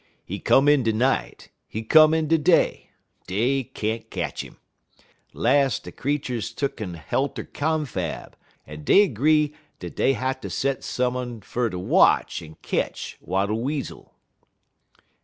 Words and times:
He 0.25 0.39
come 0.39 0.67
in 0.67 0.81
de 0.81 0.91
night, 0.91 1.49
he 1.67 1.83
come 1.83 2.15
in 2.15 2.27
de 2.27 2.39
day; 2.39 2.89
dey 3.27 3.63
can't 3.65 4.09
ketch 4.09 4.43
'im. 4.43 4.57
Las' 5.31 5.77
de 5.77 5.91
creeturs 5.91 6.51
tuck'n 6.55 6.95
helt 6.95 7.37
er 7.37 7.43
confab, 7.43 8.35
en 8.65 8.83
dey 8.83 9.07
'gree 9.07 9.53
dat 9.77 9.95
dey 9.95 10.13
hatter 10.13 10.49
set 10.49 10.83
some 10.83 11.15
un 11.15 11.39
fer 11.41 11.69
ter 11.69 11.77
watch 11.77 12.41
en 12.41 12.55
ketch 12.63 13.19
Wattle 13.21 13.61
Weasel. 13.61 14.15